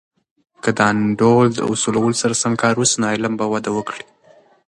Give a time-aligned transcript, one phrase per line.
[0.63, 4.03] که د انډول د اصولو سره سم کار وسي، نو علم به وده وکړي.